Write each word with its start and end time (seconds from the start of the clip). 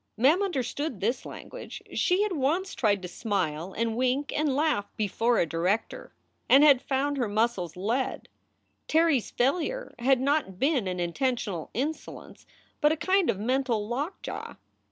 Mem 0.17 0.41
understood 0.41 0.99
this 0.99 1.27
language. 1.27 1.79
She 1.93 2.23
had 2.23 2.31
once 2.31 2.73
tried 2.73 3.03
to 3.03 3.07
smile 3.07 3.71
and 3.77 3.95
wink 3.95 4.33
and 4.35 4.55
laugh 4.55 4.87
before 4.97 5.37
a 5.37 5.45
director, 5.45 6.11
and 6.49 6.63
had 6.63 6.81
found 6.81 7.17
her 7.17 7.27
muscles 7.27 7.77
lead. 7.77 8.27
Terry 8.87 9.17
s 9.17 9.29
failure 9.29 9.93
had 9.99 10.19
not 10.19 10.57
been 10.57 10.87
an 10.87 10.99
intentional 10.99 11.69
insolence, 11.75 12.47
but 12.81 12.91
a 12.91 12.97
kind 12.97 13.29
of 13.29 13.37
mental 13.37 13.87
lockjaw. 13.87 14.55